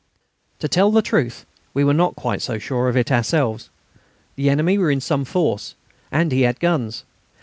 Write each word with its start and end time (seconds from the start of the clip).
To 0.57 0.67
tell 0.67 0.89
the 0.89 1.03
truth, 1.03 1.45
we 1.75 1.83
were 1.83 1.93
not 1.93 2.15
quite 2.15 2.41
so 2.41 2.57
sure 2.57 2.89
of 2.89 2.97
it 2.97 3.11
ourselves. 3.11 3.69
The 4.35 4.49
enemy 4.49 4.79
was 4.79 4.93
in 4.93 4.99
some 4.99 5.25
force, 5.25 5.75
and 6.11 6.31
he 6.31 6.41
had 6.41 6.59
guns. 6.59 7.03